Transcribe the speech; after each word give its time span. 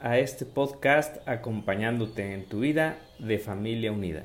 a 0.00 0.18
este 0.18 0.46
podcast 0.46 1.16
acompañándote 1.28 2.32
en 2.32 2.46
tu 2.46 2.60
vida 2.60 2.98
de 3.18 3.38
familia 3.38 3.92
unida. 3.92 4.24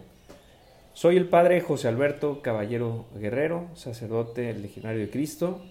Soy 0.93 1.17
el 1.17 1.27
padre 1.27 1.59
José 1.59 1.89
Alberto 1.89 2.41
Caballero 2.41 3.05
Guerrero, 3.15 3.67
sacerdote 3.73 4.53
legionario 4.53 5.01
de 5.01 5.09
Cristo. 5.09 5.61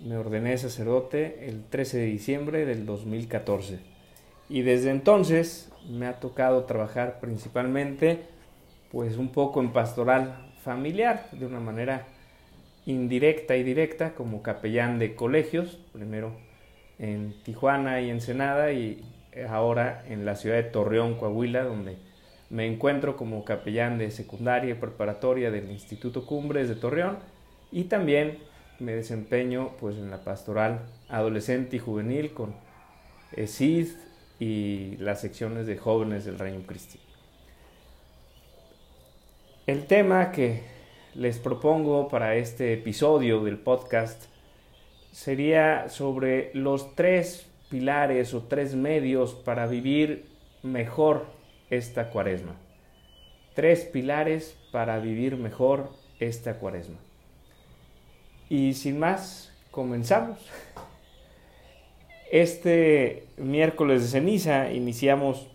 Me 0.00 0.16
ordené 0.16 0.58
sacerdote 0.58 1.48
el 1.48 1.64
13 1.64 1.98
de 1.98 2.06
diciembre 2.06 2.66
del 2.66 2.86
2014 2.86 3.78
y 4.48 4.62
desde 4.62 4.90
entonces 4.90 5.70
me 5.88 6.06
ha 6.06 6.18
tocado 6.18 6.64
trabajar 6.64 7.20
principalmente 7.20 8.22
pues 8.90 9.16
un 9.16 9.28
poco 9.28 9.60
en 9.60 9.72
pastoral 9.72 10.52
familiar 10.62 11.28
de 11.30 11.46
una 11.46 11.60
manera 11.60 12.08
indirecta 12.84 13.56
y 13.56 13.62
directa 13.62 14.14
como 14.14 14.42
capellán 14.42 14.98
de 14.98 15.14
colegios, 15.14 15.78
primero 15.92 16.32
en 16.98 17.34
Tijuana 17.42 18.00
y 18.00 18.10
Ensenada 18.10 18.72
y 18.72 19.04
ahora 19.48 20.04
en 20.08 20.24
la 20.24 20.36
ciudad 20.36 20.56
de 20.56 20.64
Torreón, 20.64 21.14
Coahuila, 21.14 21.64
donde 21.64 21.96
me 22.50 22.66
encuentro 22.66 23.16
como 23.16 23.44
capellán 23.44 23.98
de 23.98 24.10
secundaria 24.10 24.70
y 24.70 24.74
preparatoria 24.74 25.50
del 25.50 25.70
Instituto 25.70 26.24
Cumbres 26.26 26.68
de 26.68 26.76
Torreón 26.76 27.18
y 27.72 27.84
también 27.84 28.38
me 28.78 28.92
desempeño 28.92 29.72
pues 29.80 29.96
en 29.96 30.10
la 30.10 30.22
pastoral 30.22 30.82
adolescente 31.08 31.76
y 31.76 31.78
juvenil 31.78 32.32
con 32.32 32.54
ESID 33.32 33.88
y 34.38 34.96
las 34.98 35.20
secciones 35.20 35.66
de 35.66 35.76
jóvenes 35.76 36.24
del 36.24 36.38
Reino 36.38 36.64
Cristo. 36.66 36.98
El 39.66 39.86
tema 39.86 40.30
que 40.30 40.62
les 41.14 41.38
propongo 41.38 42.08
para 42.08 42.36
este 42.36 42.74
episodio 42.74 43.42
del 43.44 43.58
podcast 43.58 44.26
sería 45.14 45.88
sobre 45.90 46.50
los 46.54 46.96
tres 46.96 47.46
pilares 47.70 48.34
o 48.34 48.42
tres 48.42 48.74
medios 48.74 49.32
para 49.32 49.68
vivir 49.68 50.26
mejor 50.64 51.26
esta 51.70 52.10
cuaresma. 52.10 52.56
Tres 53.54 53.84
pilares 53.84 54.58
para 54.72 54.98
vivir 54.98 55.36
mejor 55.36 55.90
esta 56.18 56.54
cuaresma. 56.54 56.96
Y 58.48 58.74
sin 58.74 58.98
más, 58.98 59.52
comenzamos. 59.70 60.40
Este 62.32 63.28
miércoles 63.36 64.02
de 64.02 64.08
ceniza 64.08 64.72
iniciamos 64.72 65.46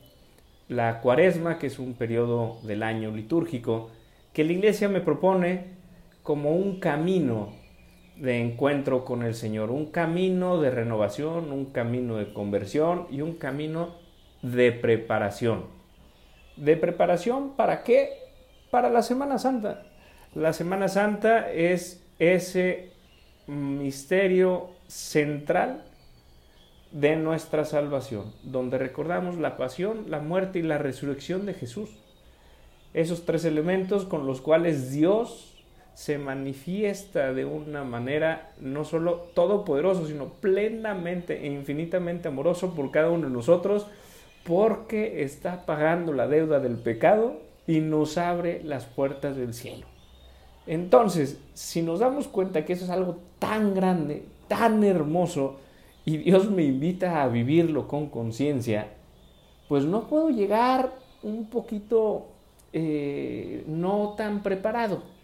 la 0.70 1.02
cuaresma, 1.02 1.60
que 1.60 1.68
es 1.68 1.80
un 1.80 1.96
periodo 1.96 2.60
del 2.64 2.82
año 2.82 3.12
litúrgico, 3.12 3.90
que 4.32 4.46
la 4.46 4.54
iglesia 4.54 4.88
me 4.88 5.02
propone 5.02 5.66
como 6.24 6.52
un 6.52 6.80
camino 6.80 7.59
de 8.20 8.40
encuentro 8.40 9.06
con 9.06 9.24
el 9.24 9.34
Señor, 9.34 9.72
un 9.72 9.88
camino 9.88 10.60
de 10.60 10.72
renovación, 10.72 11.52
un 11.52 11.66
camino 11.66 12.18
de 12.18 12.34
conversión 12.34 13.08
y 13.10 13.22
un 13.22 13.36
camino 13.36 13.96
de 14.42 14.72
preparación. 14.74 15.66
¿De 16.58 16.76
preparación 16.76 17.56
para 17.56 17.84
qué? 17.84 18.10
Para 18.72 18.90
la 18.90 19.02
Semana 19.02 19.40
Santa. 19.40 19.84
La 20.36 20.52
Semana 20.52 20.90
Santa 20.90 21.50
es 21.52 22.06
ese 22.20 22.92
misterio 23.48 24.72
central 24.88 25.86
de 26.92 27.16
nuestra 27.16 27.64
salvación, 27.64 28.34
donde 28.44 28.78
recordamos 28.78 29.38
la 29.38 29.56
pasión, 29.56 30.06
la 30.10 30.20
muerte 30.20 30.60
y 30.60 30.64
la 30.64 30.78
resurrección 30.78 31.46
de 31.46 31.54
Jesús. 31.54 31.90
Esos 32.94 33.26
tres 33.26 33.46
elementos 33.46 34.06
con 34.06 34.28
los 34.28 34.42
cuales 34.42 34.92
Dios 34.92 35.49
se 35.94 36.18
manifiesta 36.18 37.34
de 37.34 37.46
una 37.46 37.84
manera 37.84 38.54
no 38.60 38.86
solo 38.86 39.30
todopoderoso, 39.34 40.08
sino 40.08 40.30
plenamente 40.30 41.46
e 41.46 41.52
infinitamente 41.52 42.28
amoroso 42.28 42.74
por 42.74 42.92
cada 42.92 43.10
uno 43.10 43.28
de 43.28 43.34
nosotros, 43.34 43.88
porque 44.46 45.24
está 45.24 45.66
pagando 45.66 46.14
la 46.14 46.28
deuda 46.28 46.60
del 46.60 46.78
pecado 46.78 47.42
y 47.68 47.82
nos 47.82 48.18
abre 48.18 48.64
las 48.64 48.86
puertas 48.86 49.36
del 49.36 49.54
cielo. 49.54 49.88
Entonces, 50.66 51.40
si 51.54 51.82
nos 51.82 52.00
damos 52.00 52.28
cuenta 52.28 52.64
que 52.64 52.74
eso 52.74 52.86
es 52.86 52.92
algo 52.92 53.18
tan 53.38 53.74
grande, 53.74 54.24
tan 54.48 54.84
hermoso, 54.84 55.60
y 56.06 56.18
Dios 56.18 56.50
me 56.50 56.64
invita 56.64 57.22
a 57.22 57.28
vivirlo 57.28 57.88
con 57.88 58.08
conciencia, 58.08 58.88
pues 59.68 59.84
no 59.84 60.08
puedo 60.08 60.30
llegar 60.30 60.94
un 61.22 61.50
poquito 61.50 62.28
eh, 62.72 63.64
no 63.68 64.16
tan 64.18 64.42
preparado 64.42 65.19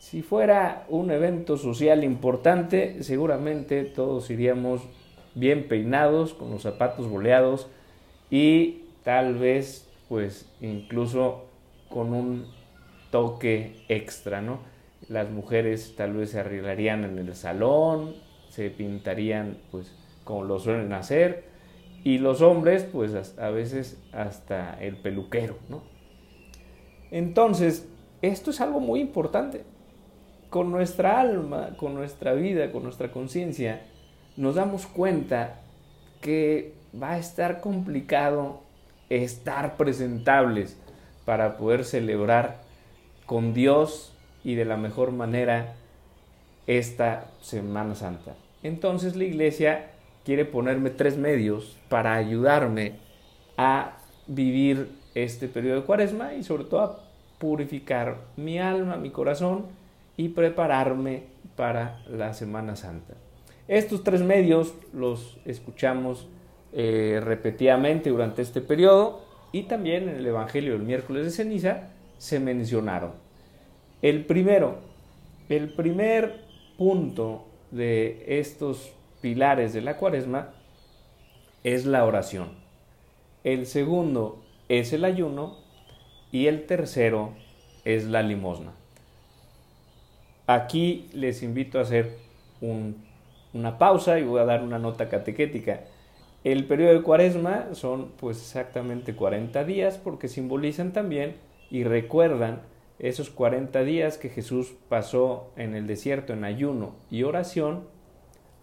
si 0.00 0.22
fuera 0.22 0.86
un 0.88 1.10
evento 1.10 1.58
social 1.58 2.04
importante, 2.04 3.02
seguramente 3.02 3.84
todos 3.84 4.30
iríamos 4.30 4.80
bien 5.34 5.68
peinados, 5.68 6.32
con 6.32 6.50
los 6.50 6.62
zapatos 6.62 7.06
boleados 7.06 7.68
y 8.30 8.84
tal 9.04 9.34
vez 9.34 9.86
pues 10.08 10.50
incluso 10.62 11.44
con 11.90 12.14
un 12.14 12.46
toque 13.10 13.84
extra, 13.88 14.40
¿no? 14.40 14.60
Las 15.10 15.28
mujeres 15.28 15.94
tal 15.96 16.14
vez 16.14 16.30
se 16.30 16.40
arreglarían 16.40 17.04
en 17.04 17.18
el 17.18 17.34
salón, 17.34 18.14
se 18.48 18.70
pintarían 18.70 19.58
pues 19.70 19.94
como 20.24 20.44
lo 20.44 20.58
suelen 20.60 20.94
hacer 20.94 21.44
y 22.04 22.16
los 22.16 22.40
hombres 22.40 22.84
pues 22.84 23.38
a 23.38 23.50
veces 23.50 24.02
hasta 24.12 24.82
el 24.82 24.96
peluquero, 24.96 25.58
¿no? 25.68 25.82
Entonces, 27.10 27.86
esto 28.22 28.50
es 28.50 28.62
algo 28.62 28.80
muy 28.80 29.00
importante 29.00 29.64
con 30.50 30.72
nuestra 30.72 31.20
alma, 31.20 31.70
con 31.76 31.94
nuestra 31.94 32.34
vida, 32.34 32.72
con 32.72 32.82
nuestra 32.82 33.10
conciencia, 33.12 33.82
nos 34.36 34.56
damos 34.56 34.86
cuenta 34.86 35.60
que 36.20 36.74
va 37.00 37.12
a 37.12 37.18
estar 37.18 37.60
complicado 37.60 38.60
estar 39.08 39.76
presentables 39.76 40.76
para 41.24 41.56
poder 41.56 41.84
celebrar 41.84 42.62
con 43.26 43.54
Dios 43.54 44.12
y 44.44 44.54
de 44.54 44.64
la 44.64 44.76
mejor 44.76 45.12
manera 45.12 45.74
esta 46.66 47.26
Semana 47.40 47.94
Santa. 47.94 48.34
Entonces 48.62 49.16
la 49.16 49.24
iglesia 49.24 49.90
quiere 50.24 50.44
ponerme 50.44 50.90
tres 50.90 51.16
medios 51.16 51.76
para 51.88 52.14
ayudarme 52.14 52.94
a 53.56 53.98
vivir 54.26 54.90
este 55.14 55.48
periodo 55.48 55.80
de 55.80 55.86
cuaresma 55.86 56.34
y 56.34 56.42
sobre 56.42 56.64
todo 56.64 56.80
a 56.80 57.00
purificar 57.38 58.18
mi 58.36 58.58
alma, 58.58 58.96
mi 58.96 59.10
corazón 59.10 59.66
y 60.20 60.28
prepararme 60.28 61.22
para 61.56 62.02
la 62.06 62.34
Semana 62.34 62.76
Santa. 62.76 63.14
Estos 63.68 64.04
tres 64.04 64.20
medios 64.20 64.74
los 64.92 65.38
escuchamos 65.46 66.28
eh, 66.74 67.22
repetidamente 67.24 68.10
durante 68.10 68.42
este 68.42 68.60
periodo 68.60 69.22
y 69.50 69.62
también 69.62 70.10
en 70.10 70.16
el 70.16 70.26
Evangelio 70.26 70.74
del 70.74 70.82
miércoles 70.82 71.24
de 71.24 71.30
ceniza 71.30 71.88
se 72.18 72.38
mencionaron. 72.38 73.12
El 74.02 74.26
primero, 74.26 74.80
el 75.48 75.72
primer 75.72 76.42
punto 76.76 77.46
de 77.70 78.22
estos 78.40 78.92
pilares 79.22 79.72
de 79.72 79.80
la 79.80 79.96
cuaresma 79.96 80.50
es 81.64 81.86
la 81.86 82.04
oración. 82.04 82.50
El 83.42 83.64
segundo 83.64 84.44
es 84.68 84.92
el 84.92 85.06
ayuno 85.06 85.56
y 86.30 86.46
el 86.46 86.66
tercero 86.66 87.32
es 87.86 88.04
la 88.04 88.22
limosna. 88.22 88.74
Aquí 90.52 91.08
les 91.12 91.44
invito 91.44 91.78
a 91.78 91.82
hacer 91.82 92.16
una 92.60 93.78
pausa 93.78 94.18
y 94.18 94.24
voy 94.24 94.40
a 94.40 94.44
dar 94.44 94.64
una 94.64 94.80
nota 94.80 95.08
catequética. 95.08 95.82
El 96.42 96.66
periodo 96.66 96.92
de 96.92 97.02
cuaresma 97.02 97.66
son 97.74 98.10
pues 98.18 98.38
exactamente 98.38 99.14
40 99.14 99.62
días 99.62 99.96
porque 99.98 100.26
simbolizan 100.26 100.92
también 100.92 101.36
y 101.70 101.84
recuerdan 101.84 102.62
esos 102.98 103.30
40 103.30 103.84
días 103.84 104.18
que 104.18 104.28
Jesús 104.28 104.72
pasó 104.88 105.52
en 105.54 105.76
el 105.76 105.86
desierto 105.86 106.32
en 106.32 106.42
ayuno 106.42 106.96
y 107.12 107.22
oración 107.22 107.84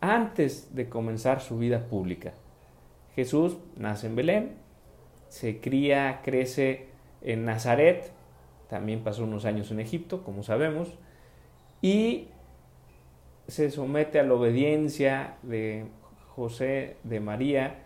antes 0.02 0.76
de 0.76 0.90
comenzar 0.90 1.40
su 1.40 1.58
vida 1.58 1.86
pública. 1.86 2.34
Jesús 3.16 3.56
nace 3.78 4.08
en 4.08 4.18
Belén, 4.18 4.56
se 5.30 5.62
cría, 5.62 6.20
crece 6.22 6.88
en 7.22 7.46
Nazaret, 7.46 8.12
también 8.70 9.06
pasó 9.06 9.24
unos 9.24 9.46
años 9.46 9.72
en 9.72 9.80
Egipto, 9.80 10.26
como 10.26 10.44
sabemos, 10.44 10.90
y 11.82 12.28
se 13.48 13.72
somete 13.72 14.20
a 14.20 14.24
la 14.24 14.34
obediencia 14.34 15.38
de 15.44 15.86
José 16.36 16.98
de 17.04 17.20
María, 17.20 17.84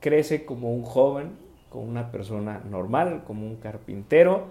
crece 0.00 0.44
como 0.44 0.72
un 0.72 0.82
joven 0.82 1.46
como 1.68 1.90
una 1.90 2.10
persona 2.10 2.62
normal, 2.68 3.24
como 3.26 3.46
un 3.46 3.56
carpintero, 3.56 4.46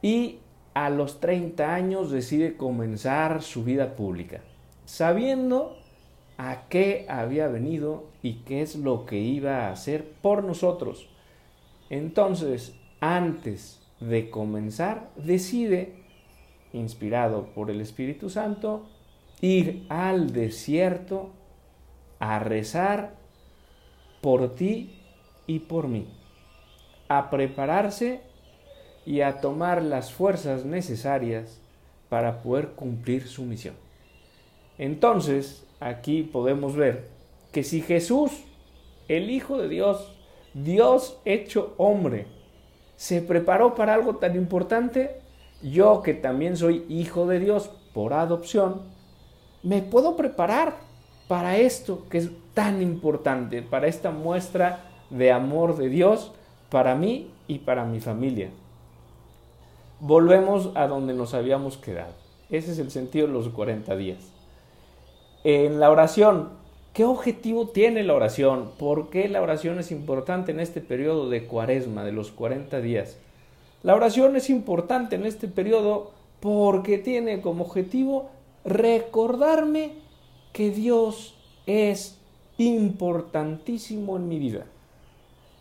y 0.00 0.38
a 0.74 0.90
los 0.90 1.20
30 1.20 1.74
años 1.74 2.10
decide 2.10 2.56
comenzar 2.56 3.42
su 3.42 3.64
vida 3.64 3.94
pública, 3.94 4.40
sabiendo 4.84 5.76
a 6.38 6.68
qué 6.68 7.06
había 7.08 7.48
venido 7.48 8.04
y 8.22 8.44
qué 8.44 8.62
es 8.62 8.76
lo 8.76 9.06
que 9.06 9.18
iba 9.18 9.66
a 9.66 9.72
hacer 9.72 10.12
por 10.22 10.44
nosotros. 10.44 11.08
Entonces, 11.90 12.74
antes 13.00 13.82
de 14.00 14.30
comenzar, 14.30 15.10
decide, 15.16 16.01
inspirado 16.72 17.46
por 17.54 17.70
el 17.70 17.80
Espíritu 17.80 18.30
Santo, 18.30 18.86
ir 19.40 19.86
al 19.88 20.32
desierto 20.32 21.30
a 22.18 22.38
rezar 22.38 23.14
por 24.20 24.54
ti 24.54 25.00
y 25.46 25.60
por 25.60 25.88
mí, 25.88 26.06
a 27.08 27.30
prepararse 27.30 28.20
y 29.04 29.20
a 29.22 29.40
tomar 29.40 29.82
las 29.82 30.12
fuerzas 30.12 30.64
necesarias 30.64 31.60
para 32.08 32.42
poder 32.42 32.68
cumplir 32.70 33.26
su 33.26 33.42
misión. 33.42 33.74
Entonces, 34.78 35.66
aquí 35.80 36.22
podemos 36.22 36.76
ver 36.76 37.08
que 37.52 37.64
si 37.64 37.80
Jesús, 37.80 38.30
el 39.08 39.30
Hijo 39.30 39.58
de 39.58 39.68
Dios, 39.68 40.14
Dios 40.54 41.18
hecho 41.24 41.74
hombre, 41.78 42.26
se 42.96 43.20
preparó 43.20 43.74
para 43.74 43.94
algo 43.94 44.16
tan 44.16 44.36
importante, 44.36 45.21
yo 45.62 46.02
que 46.02 46.14
también 46.14 46.56
soy 46.56 46.84
hijo 46.88 47.26
de 47.26 47.38
Dios 47.38 47.70
por 47.94 48.12
adopción, 48.12 48.82
me 49.62 49.82
puedo 49.82 50.16
preparar 50.16 50.76
para 51.28 51.56
esto 51.56 52.06
que 52.10 52.18
es 52.18 52.30
tan 52.54 52.82
importante, 52.82 53.62
para 53.62 53.86
esta 53.86 54.10
muestra 54.10 54.84
de 55.10 55.30
amor 55.30 55.76
de 55.76 55.88
Dios 55.88 56.32
para 56.70 56.94
mí 56.94 57.30
y 57.46 57.60
para 57.60 57.84
mi 57.84 58.00
familia. 58.00 58.50
Volvemos 60.00 60.70
a 60.74 60.86
donde 60.86 61.14
nos 61.14 61.34
habíamos 61.34 61.76
quedado. 61.76 62.14
Ese 62.50 62.72
es 62.72 62.78
el 62.78 62.90
sentido 62.90 63.26
de 63.26 63.32
los 63.32 63.48
40 63.50 63.94
días. 63.96 64.32
En 65.44 65.80
la 65.80 65.90
oración, 65.90 66.50
¿qué 66.92 67.04
objetivo 67.04 67.68
tiene 67.68 68.02
la 68.02 68.14
oración? 68.14 68.72
¿Por 68.78 69.10
qué 69.10 69.28
la 69.28 69.42
oración 69.42 69.78
es 69.78 69.92
importante 69.92 70.50
en 70.50 70.60
este 70.60 70.80
periodo 70.80 71.28
de 71.28 71.46
cuaresma, 71.46 72.04
de 72.04 72.12
los 72.12 72.32
40 72.32 72.80
días? 72.80 73.18
La 73.82 73.96
oración 73.96 74.36
es 74.36 74.48
importante 74.48 75.16
en 75.16 75.26
este 75.26 75.48
periodo 75.48 76.12
porque 76.40 76.98
tiene 76.98 77.40
como 77.40 77.64
objetivo 77.64 78.30
recordarme 78.64 79.92
que 80.52 80.70
Dios 80.70 81.34
es 81.66 82.18
importantísimo 82.58 84.16
en 84.16 84.28
mi 84.28 84.38
vida. 84.38 84.66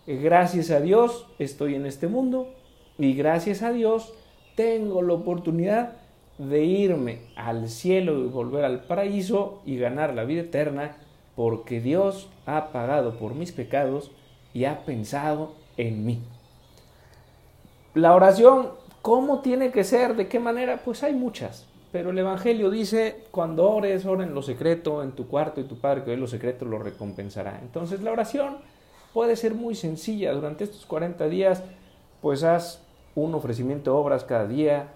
Gracias 0.06 0.72
a 0.72 0.80
Dios 0.80 1.26
estoy 1.40 1.76
en 1.76 1.86
este 1.86 2.08
mundo 2.08 2.50
y 2.98 3.14
gracias 3.14 3.64
a 3.64 3.72
Dios 3.72 4.14
tengo 4.56 5.02
la 5.02 5.14
oportunidad 5.14 5.94
de 6.38 6.64
irme 6.64 7.22
al 7.36 7.70
cielo 7.70 8.20
y 8.20 8.28
volver 8.28 8.66
al 8.66 8.84
paraíso 8.84 9.62
y 9.66 9.78
ganar 9.78 10.14
la 10.14 10.26
vida 10.26 10.42
eterna 10.42 10.98
porque 11.36 11.82
Dios 11.82 12.30
ha 12.46 12.72
pagado 12.72 13.18
por 13.18 13.36
mis 13.36 13.52
pecados 13.52 14.12
y 14.54 14.66
ha 14.66 14.86
pensado 14.86 15.54
en 15.78 16.06
mí. 16.06 16.20
La 17.94 18.16
oración, 18.16 18.70
¿cómo 19.02 19.42
tiene 19.42 19.72
que 19.72 19.84
ser? 19.84 20.16
¿De 20.16 20.28
qué 20.28 20.40
manera? 20.40 20.82
Pues 20.84 21.04
hay 21.04 21.14
muchas. 21.14 21.68
Pero 21.92 22.12
el 22.12 22.20
Evangelio 22.20 22.70
dice, 22.70 23.26
cuando 23.32 23.70
ores, 23.70 24.06
ora 24.06 24.24
en 24.24 24.34
lo 24.34 24.42
secreto, 24.42 25.04
en 25.04 25.12
tu 25.12 25.28
cuarto, 25.28 25.60
y 25.60 25.66
tu 25.66 25.78
Padre 25.78 26.04
que 26.06 26.16
lo 26.16 26.28
secreto 26.28 26.64
lo 26.64 26.80
recompensará. 26.80 27.60
Entonces 27.62 28.02
la 28.02 28.12
oración 28.12 28.60
puede 29.14 29.36
ser 29.36 29.56
muy 29.56 29.76
sencilla. 29.76 30.32
Durante 30.32 30.64
estos 30.64 30.86
40 30.86 31.28
días, 31.28 31.64
pues 32.22 32.44
haz 32.44 32.82
un 33.14 33.36
ofrecimiento 33.36 33.92
de 33.92 33.98
obras 33.98 34.24
cada 34.24 34.48
día, 34.48 34.88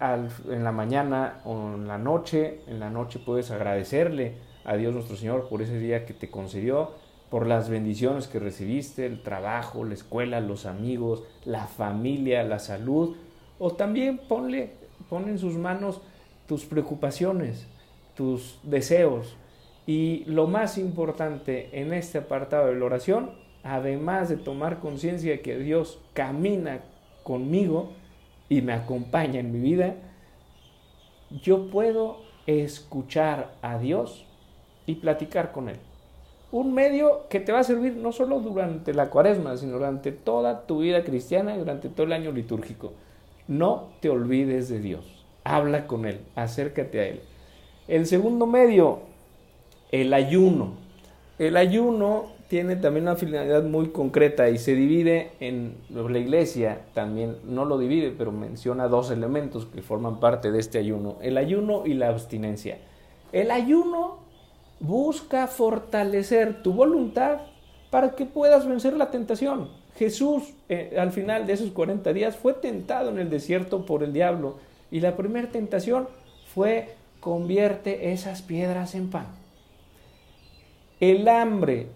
en 0.00 0.64
la 0.64 0.72
mañana 0.72 1.40
o 1.44 1.52
en 1.52 1.88
la 1.88 1.96
noche. 1.96 2.60
En 2.66 2.80
la 2.80 2.90
noche 2.90 3.18
puedes 3.18 3.50
agradecerle 3.50 4.34
a 4.64 4.76
Dios 4.76 4.94
nuestro 4.94 5.16
Señor 5.16 5.48
por 5.48 5.62
ese 5.62 5.78
día 5.78 6.04
que 6.04 6.12
te 6.12 6.30
concedió, 6.30 6.92
por 7.34 7.48
las 7.48 7.68
bendiciones 7.68 8.28
que 8.28 8.38
recibiste, 8.38 9.06
el 9.06 9.20
trabajo, 9.20 9.82
la 9.82 9.94
escuela, 9.94 10.38
los 10.38 10.66
amigos, 10.66 11.24
la 11.44 11.66
familia, 11.66 12.44
la 12.44 12.60
salud. 12.60 13.16
O 13.58 13.72
también 13.72 14.18
ponle 14.18 14.70
Pon 15.08 15.28
en 15.28 15.40
sus 15.40 15.54
manos 15.54 16.00
tus 16.46 16.64
preocupaciones, 16.64 17.66
tus 18.14 18.60
deseos. 18.62 19.34
Y 19.84 20.22
lo 20.26 20.46
más 20.46 20.78
importante 20.78 21.70
en 21.72 21.92
este 21.92 22.18
apartado 22.18 22.68
de 22.68 22.76
la 22.76 22.84
oración, 22.84 23.32
además 23.64 24.28
de 24.28 24.36
tomar 24.36 24.78
conciencia 24.78 25.32
de 25.32 25.40
que 25.40 25.58
Dios 25.58 25.98
camina 26.12 26.82
conmigo 27.24 27.94
y 28.48 28.62
me 28.62 28.74
acompaña 28.74 29.40
en 29.40 29.50
mi 29.50 29.58
vida, 29.58 29.96
yo 31.42 31.68
puedo 31.68 32.18
escuchar 32.46 33.56
a 33.60 33.76
Dios 33.78 34.24
y 34.86 34.94
platicar 34.94 35.50
con 35.50 35.68
Él. 35.68 35.80
Un 36.54 36.72
medio 36.72 37.22
que 37.28 37.40
te 37.40 37.50
va 37.50 37.58
a 37.58 37.64
servir 37.64 37.96
no 37.96 38.12
solo 38.12 38.38
durante 38.38 38.94
la 38.94 39.10
cuaresma, 39.10 39.56
sino 39.56 39.72
durante 39.72 40.12
toda 40.12 40.68
tu 40.68 40.82
vida 40.82 41.02
cristiana 41.02 41.56
y 41.56 41.58
durante 41.58 41.88
todo 41.88 42.06
el 42.06 42.12
año 42.12 42.30
litúrgico. 42.30 42.92
No 43.48 43.88
te 43.98 44.08
olvides 44.08 44.68
de 44.68 44.78
Dios. 44.78 45.26
Habla 45.42 45.88
con 45.88 46.06
Él, 46.06 46.20
acércate 46.36 47.00
a 47.00 47.06
Él. 47.08 47.22
El 47.88 48.06
segundo 48.06 48.46
medio, 48.46 49.00
el 49.90 50.14
ayuno. 50.14 50.74
El 51.40 51.56
ayuno 51.56 52.26
tiene 52.46 52.76
también 52.76 53.08
una 53.08 53.16
finalidad 53.16 53.64
muy 53.64 53.88
concreta 53.88 54.48
y 54.48 54.58
se 54.58 54.76
divide 54.76 55.32
en 55.40 55.74
la 55.90 56.18
iglesia 56.20 56.82
también 56.94 57.34
no 57.42 57.64
lo 57.64 57.78
divide 57.78 58.14
pero 58.16 58.30
menciona 58.30 58.86
dos 58.86 59.10
elementos 59.10 59.66
que 59.66 59.82
forman 59.82 60.20
parte 60.20 60.52
de 60.52 60.60
este 60.60 60.78
ayuno 60.78 61.16
el 61.22 61.38
ayuno 61.38 61.84
y 61.84 61.94
la 61.94 62.10
abstinencia 62.10 62.78
el 63.32 63.50
ayuno 63.50 64.23
busca 64.86 65.46
fortalecer 65.46 66.62
tu 66.62 66.72
voluntad 66.72 67.38
para 67.90 68.14
que 68.14 68.26
puedas 68.26 68.66
vencer 68.66 68.94
la 68.96 69.10
tentación 69.10 69.68
Jesús 69.96 70.54
eh, 70.68 70.96
al 70.98 71.12
final 71.12 71.46
de 71.46 71.52
esos 71.52 71.70
40 71.70 72.12
días 72.12 72.36
fue 72.36 72.52
tentado 72.54 73.10
en 73.10 73.18
el 73.18 73.30
desierto 73.30 73.86
por 73.86 74.02
el 74.02 74.12
diablo 74.12 74.56
y 74.90 75.00
la 75.00 75.16
primera 75.16 75.50
tentación 75.50 76.08
fue 76.52 76.94
convierte 77.20 78.12
esas 78.12 78.42
piedras 78.42 78.94
en 78.94 79.10
pan. 79.10 79.26
El 81.00 81.28
hambre, 81.28 81.88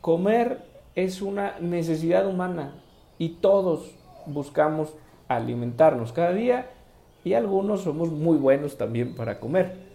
comer 0.00 0.64
es 0.94 1.22
una 1.22 1.58
necesidad 1.60 2.26
humana 2.26 2.74
y 3.18 3.30
todos 3.30 3.92
buscamos 4.26 4.92
alimentarnos 5.28 6.12
cada 6.12 6.32
día 6.32 6.70
y 7.24 7.34
algunos 7.34 7.82
somos 7.82 8.10
muy 8.10 8.38
buenos 8.38 8.76
también 8.76 9.14
para 9.14 9.38
comer. 9.38 9.85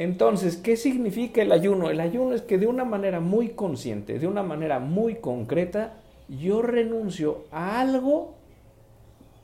Entonces, 0.00 0.56
¿qué 0.56 0.78
significa 0.78 1.42
el 1.42 1.52
ayuno? 1.52 1.90
El 1.90 2.00
ayuno 2.00 2.34
es 2.34 2.40
que 2.40 2.56
de 2.56 2.66
una 2.66 2.86
manera 2.86 3.20
muy 3.20 3.50
consciente, 3.50 4.18
de 4.18 4.26
una 4.26 4.42
manera 4.42 4.78
muy 4.78 5.16
concreta, 5.16 5.92
yo 6.26 6.62
renuncio 6.62 7.44
a 7.52 7.82
algo 7.82 8.32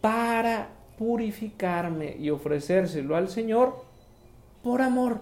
para 0.00 0.70
purificarme 0.96 2.16
y 2.18 2.30
ofrecérselo 2.30 3.16
al 3.16 3.28
Señor 3.28 3.74
por 4.62 4.80
amor, 4.80 5.18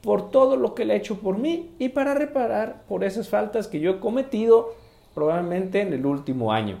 por 0.00 0.30
todo 0.30 0.56
lo 0.56 0.74
que 0.74 0.84
Él 0.84 0.90
ha 0.92 0.94
hecho 0.94 1.20
por 1.20 1.36
mí 1.36 1.74
y 1.78 1.90
para 1.90 2.14
reparar 2.14 2.84
por 2.88 3.04
esas 3.04 3.28
faltas 3.28 3.68
que 3.68 3.80
yo 3.80 3.90
he 3.90 4.00
cometido 4.00 4.72
probablemente 5.14 5.82
en 5.82 5.92
el 5.92 6.06
último 6.06 6.50
año. 6.50 6.78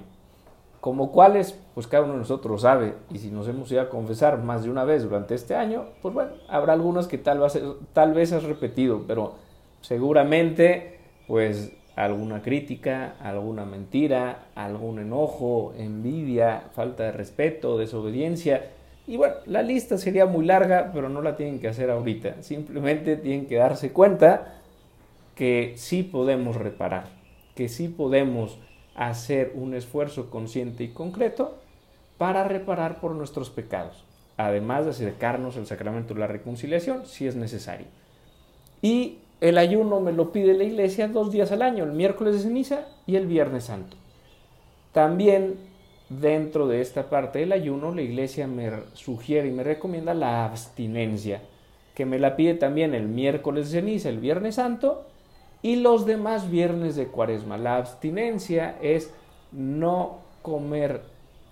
Como 0.80 1.12
cuáles, 1.12 1.58
pues 1.76 1.86
cada 1.86 2.04
uno 2.04 2.14
de 2.14 2.20
nosotros 2.20 2.62
sabe, 2.62 2.94
y 3.10 3.18
si 3.18 3.30
nos 3.30 3.46
hemos 3.48 3.70
ido 3.70 3.82
a 3.82 3.90
confesar 3.90 4.42
más 4.42 4.64
de 4.64 4.70
una 4.70 4.84
vez 4.84 5.02
durante 5.02 5.34
este 5.34 5.54
año, 5.54 5.84
pues 6.00 6.14
bueno, 6.14 6.30
habrá 6.48 6.72
algunos 6.72 7.06
que 7.06 7.18
tal 7.18 7.38
vez, 7.38 7.60
tal 7.92 8.14
vez 8.14 8.32
has 8.32 8.44
repetido, 8.44 9.04
pero 9.06 9.34
seguramente 9.82 11.00
pues 11.26 11.74
alguna 11.94 12.40
crítica, 12.40 13.16
alguna 13.20 13.66
mentira, 13.66 14.46
algún 14.54 15.00
enojo, 15.00 15.74
envidia, 15.76 16.62
falta 16.72 17.02
de 17.02 17.12
respeto, 17.12 17.76
desobediencia. 17.76 18.70
Y 19.06 19.18
bueno, 19.18 19.34
la 19.44 19.60
lista 19.60 19.98
sería 19.98 20.24
muy 20.24 20.46
larga, 20.46 20.92
pero 20.94 21.10
no 21.10 21.20
la 21.20 21.36
tienen 21.36 21.60
que 21.60 21.68
hacer 21.68 21.90
ahorita. 21.90 22.42
Simplemente 22.42 23.16
tienen 23.16 23.44
que 23.44 23.56
darse 23.56 23.92
cuenta 23.92 24.62
que 25.34 25.74
sí 25.76 26.02
podemos 26.04 26.56
reparar, 26.56 27.08
que 27.54 27.68
sí 27.68 27.88
podemos 27.88 28.58
hacer 28.94 29.52
un 29.54 29.74
esfuerzo 29.74 30.30
consciente 30.30 30.82
y 30.82 30.88
concreto 30.94 31.65
para 32.18 32.44
reparar 32.44 33.00
por 33.00 33.12
nuestros 33.12 33.50
pecados, 33.50 34.04
además 34.36 34.84
de 34.84 34.90
acercarnos 34.92 35.56
al 35.56 35.66
sacramento 35.66 36.14
de 36.14 36.20
la 36.20 36.26
reconciliación 36.26 37.06
si 37.06 37.26
es 37.26 37.36
necesario. 37.36 37.86
Y 38.82 39.18
el 39.40 39.58
ayuno 39.58 40.00
me 40.00 40.12
lo 40.12 40.32
pide 40.32 40.54
la 40.54 40.64
iglesia 40.64 41.08
dos 41.08 41.30
días 41.30 41.52
al 41.52 41.62
año, 41.62 41.84
el 41.84 41.92
miércoles 41.92 42.34
de 42.34 42.40
ceniza 42.40 42.86
y 43.06 43.16
el 43.16 43.26
viernes 43.26 43.64
santo. 43.64 43.96
También 44.92 45.56
dentro 46.08 46.68
de 46.68 46.80
esta 46.80 47.10
parte 47.10 47.40
del 47.40 47.52
ayuno, 47.52 47.94
la 47.94 48.02
iglesia 48.02 48.46
me 48.46 48.70
sugiere 48.94 49.48
y 49.48 49.52
me 49.52 49.62
recomienda 49.62 50.14
la 50.14 50.44
abstinencia, 50.44 51.42
que 51.94 52.06
me 52.06 52.18
la 52.18 52.36
pide 52.36 52.54
también 52.54 52.94
el 52.94 53.08
miércoles 53.08 53.70
de 53.70 53.80
ceniza, 53.80 54.08
el 54.08 54.18
viernes 54.18 54.54
santo 54.54 55.06
y 55.62 55.76
los 55.76 56.06
demás 56.06 56.50
viernes 56.50 56.96
de 56.96 57.08
cuaresma. 57.08 57.58
La 57.58 57.76
abstinencia 57.76 58.76
es 58.80 59.12
no 59.52 60.18
comer 60.42 61.02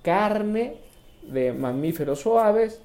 carne 0.05 0.77
de 1.23 1.53
mamíferos 1.53 2.21
suaves 2.21 2.81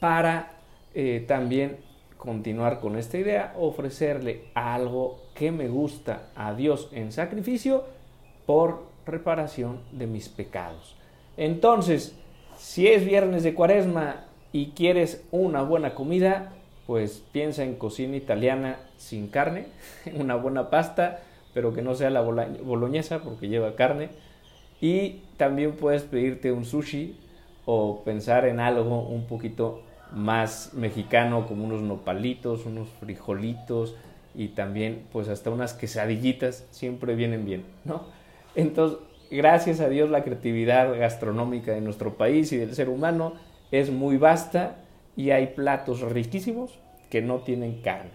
para 0.00 0.50
eh, 0.94 1.24
también 1.28 1.76
continuar 2.16 2.80
con 2.80 2.96
esta 2.96 3.18
idea, 3.18 3.54
ofrecerle 3.56 4.46
algo 4.54 5.20
que 5.34 5.52
me 5.52 5.68
gusta 5.68 6.30
a 6.34 6.54
Dios 6.54 6.88
en 6.92 7.12
sacrificio 7.12 7.84
por 8.46 8.84
reparación 9.06 9.80
de 9.92 10.06
mis 10.06 10.28
pecados. 10.28 10.96
Entonces, 11.36 12.16
si 12.56 12.88
es 12.88 13.04
viernes 13.04 13.42
de 13.42 13.54
cuaresma 13.54 14.24
y 14.52 14.70
quieres 14.70 15.24
una 15.30 15.62
buena 15.62 15.94
comida, 15.94 16.52
pues 16.86 17.22
piensa 17.32 17.64
en 17.64 17.74
cocina 17.74 18.16
italiana 18.16 18.78
sin 18.96 19.28
carne, 19.28 19.66
una 20.14 20.36
buena 20.36 20.70
pasta, 20.70 21.20
pero 21.54 21.74
que 21.74 21.82
no 21.82 21.94
sea 21.94 22.10
la 22.10 22.20
boloñesa 22.22 23.20
porque 23.20 23.48
lleva 23.48 23.74
carne. 23.74 24.10
Y 24.82 25.20
también 25.36 25.76
puedes 25.76 26.02
pedirte 26.02 26.50
un 26.50 26.64
sushi 26.66 27.16
o 27.64 28.02
pensar 28.04 28.44
en 28.46 28.58
algo 28.58 29.06
un 29.06 29.26
poquito 29.26 29.80
más 30.10 30.74
mexicano 30.74 31.46
como 31.46 31.64
unos 31.64 31.82
nopalitos, 31.82 32.66
unos 32.66 32.88
frijolitos 33.00 33.94
y 34.34 34.48
también 34.48 35.04
pues 35.12 35.28
hasta 35.28 35.50
unas 35.50 35.72
quesadillitas 35.72 36.66
siempre 36.70 37.14
vienen 37.14 37.44
bien, 37.44 37.64
¿no? 37.84 38.02
Entonces, 38.56 38.98
gracias 39.30 39.78
a 39.78 39.88
Dios 39.88 40.10
la 40.10 40.24
creatividad 40.24 40.98
gastronómica 40.98 41.72
de 41.72 41.80
nuestro 41.80 42.14
país 42.16 42.52
y 42.52 42.56
del 42.56 42.74
ser 42.74 42.88
humano 42.88 43.34
es 43.70 43.90
muy 43.90 44.16
vasta 44.16 44.78
y 45.16 45.30
hay 45.30 45.46
platos 45.48 46.00
riquísimos 46.00 46.78
que 47.08 47.22
no 47.22 47.38
tienen 47.38 47.80
carne. 47.82 48.10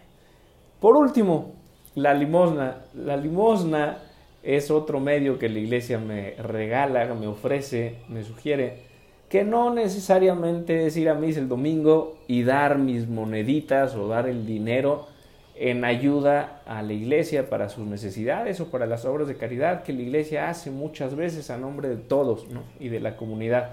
Por 0.82 0.98
último, 0.98 1.54
la 1.96 2.14
limosna. 2.14 2.82
La 2.94 3.16
limosna 3.16 4.00
es 4.48 4.72
otro 4.72 5.01
medio 5.01 5.38
que 5.39 5.50
la 5.50 5.60
iglesia 5.60 6.00
me 6.00 6.36
regala, 6.36 7.13
me 7.13 7.27
ofrece, 7.27 7.98
me 8.08 8.24
sugiere 8.24 8.88
que 9.27 9.44
no 9.44 9.74
necesariamente 9.74 10.86
es 10.86 10.96
ir 10.96 11.10
a 11.10 11.16
misa 11.16 11.42
el 11.42 11.50
domingo 11.50 12.16
y 12.27 12.44
dar 12.44 12.77
mis 12.77 13.10
moneditas 13.10 13.94
o 13.96 14.08
dar 14.08 14.30
el 14.30 14.46
dinero 14.46 15.08
en 15.56 15.84
ayuda 15.84 16.62
a 16.66 16.82
la 16.82 16.94
iglesia 16.94 17.50
para 17.50 17.68
sus 17.68 17.86
necesidades 17.86 18.62
o 18.62 18.72
para 18.72 18.86
las 18.86 19.04
obras 19.04 19.27
de 19.27 19.36
caridad 19.36 19.84
que 19.84 19.92
la 19.92 20.04
iglesia 20.04 20.48
hace 20.48 20.72
muchas 20.72 21.18
veces 21.18 21.50
a 21.50 21.58
nombre 21.58 21.89
de 21.89 21.98
todos 21.98 22.48
y 22.80 22.88
de 22.88 23.01
la 23.01 23.18
comunidad. 23.18 23.72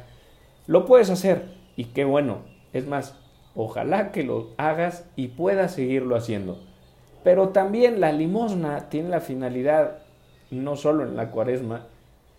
Lo 0.66 0.86
puedes 0.86 1.08
hacer 1.08 1.42
y 1.76 1.84
qué 1.84 2.04
bueno. 2.04 2.38
Es 2.72 2.88
más, 2.88 3.16
ojalá 3.54 4.10
que 4.10 4.24
lo 4.24 4.50
hagas 4.56 5.08
y 5.14 5.28
puedas 5.28 5.72
seguirlo 5.74 6.16
haciendo. 6.16 6.58
Pero 7.22 7.50
también 7.50 8.00
la 8.00 8.10
limosna 8.10 8.88
tiene 8.88 9.10
la 9.10 9.20
finalidad, 9.20 9.98
no 10.50 10.76
solo 10.76 11.04
en 11.04 11.16
la 11.16 11.30
cuaresma, 11.30 11.86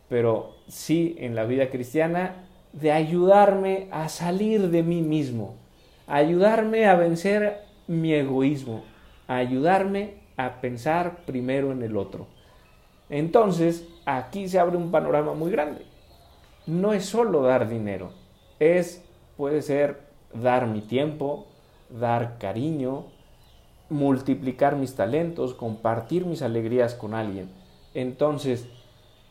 pero 0.09 0.55
sí 0.67 1.15
en 1.19 1.35
la 1.35 1.45
vida 1.45 1.69
cristiana, 1.69 2.45
de 2.73 2.91
ayudarme 2.91 3.87
a 3.91 4.09
salir 4.09 4.69
de 4.69 4.83
mí 4.83 5.01
mismo, 5.01 5.55
ayudarme 6.07 6.87
a 6.87 6.95
vencer 6.95 7.61
mi 7.87 8.13
egoísmo, 8.13 8.83
ayudarme 9.27 10.15
a 10.37 10.59
pensar 10.61 11.25
primero 11.25 11.71
en 11.71 11.81
el 11.83 11.95
otro. 11.95 12.27
Entonces, 13.09 13.87
aquí 14.05 14.47
se 14.47 14.59
abre 14.59 14.77
un 14.77 14.91
panorama 14.91 15.33
muy 15.33 15.51
grande. 15.51 15.85
No 16.67 16.93
es 16.93 17.05
solo 17.05 17.43
dar 17.43 17.69
dinero, 17.69 18.11
es, 18.59 19.03
puede 19.37 19.61
ser 19.61 20.01
dar 20.33 20.67
mi 20.67 20.81
tiempo, 20.81 21.47
dar 21.89 22.37
cariño, 22.39 23.05
multiplicar 23.89 24.75
mis 24.75 24.95
talentos, 24.95 25.53
compartir 25.53 26.25
mis 26.25 26.41
alegrías 26.41 26.95
con 26.95 27.13
alguien. 27.13 27.49
Entonces, 27.95 28.67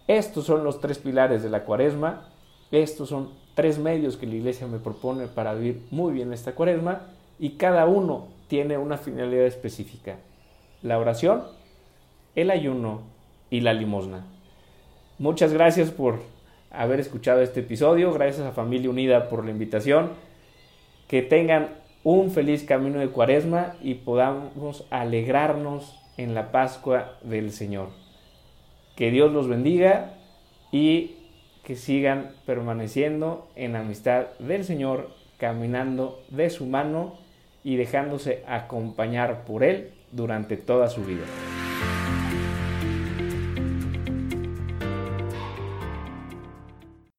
estos 0.08 0.44
son 0.44 0.64
los 0.64 0.80
tres 0.80 0.98
pilares 0.98 1.44
de 1.44 1.50
la 1.50 1.64
cuaresma 1.64 2.34
estos 2.70 3.08
son 3.08 3.30
tres 3.54 3.78
medios 3.78 4.16
que 4.16 4.26
la 4.26 4.34
iglesia 4.34 4.66
me 4.66 4.78
propone 4.78 5.28
para 5.28 5.54
vivir 5.54 5.82
muy 5.92 6.12
bien 6.12 6.32
esta 6.32 6.56
cuaresma 6.56 7.02
y 7.38 7.50
cada 7.50 7.86
uno 7.86 8.28
tiene 8.48 8.78
una 8.78 8.98
finalidad 8.98 9.46
específica. 9.46 10.16
La 10.82 10.98
oración, 10.98 11.44
el 12.34 12.50
ayuno 12.50 13.02
y 13.48 13.60
la 13.60 13.74
limosna. 13.74 14.26
Muchas 15.18 15.52
gracias 15.52 15.90
por 15.90 16.18
haber 16.70 16.98
escuchado 16.98 17.42
este 17.42 17.60
episodio, 17.60 18.12
gracias 18.12 18.44
a 18.44 18.50
Familia 18.50 18.90
Unida 18.90 19.28
por 19.28 19.44
la 19.44 19.52
invitación. 19.52 20.10
Que 21.06 21.22
tengan 21.22 21.68
un 22.02 22.32
feliz 22.32 22.64
camino 22.64 22.98
de 22.98 23.08
cuaresma 23.08 23.76
y 23.82 23.94
podamos 23.94 24.84
alegrarnos 24.90 25.96
en 26.16 26.34
la 26.34 26.50
Pascua 26.50 27.18
del 27.22 27.52
Señor. 27.52 28.03
Que 28.96 29.10
Dios 29.10 29.32
los 29.32 29.48
bendiga 29.48 30.14
y 30.70 31.16
que 31.64 31.76
sigan 31.76 32.32
permaneciendo 32.46 33.48
en 33.56 33.74
amistad 33.74 34.26
del 34.38 34.64
Señor, 34.64 35.10
caminando 35.38 36.22
de 36.28 36.50
su 36.50 36.66
mano 36.66 37.14
y 37.64 37.76
dejándose 37.76 38.44
acompañar 38.46 39.44
por 39.44 39.64
Él 39.64 39.92
durante 40.12 40.56
toda 40.56 40.88
su 40.88 41.04
vida. 41.04 41.24